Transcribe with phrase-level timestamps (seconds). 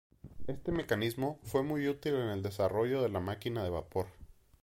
[0.47, 4.07] Este mecanismo fue muy útil en el desarrollo de la máquina de vapor.